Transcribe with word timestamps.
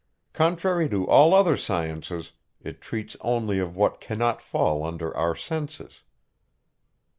Contrary 0.33 0.89
to 0.89 1.07
all 1.07 1.31
other 1.31 1.55
sciences, 1.55 2.31
it 2.59 2.81
treats 2.81 3.15
only 3.21 3.59
of 3.59 3.75
what 3.75 4.01
cannot 4.01 4.41
fall 4.41 4.83
under 4.83 5.15
our 5.15 5.35
senses. 5.35 6.01